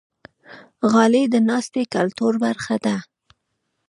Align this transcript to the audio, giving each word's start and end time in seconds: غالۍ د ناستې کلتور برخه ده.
غالۍ 0.91 1.23
د 1.33 1.35
ناستې 1.49 1.81
کلتور 1.95 2.33
برخه 2.45 2.75
ده. 2.85 2.95